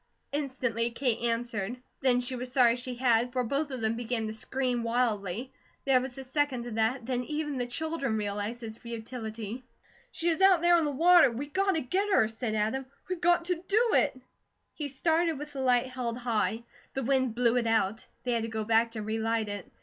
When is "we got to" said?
11.29-11.81, 13.09-13.63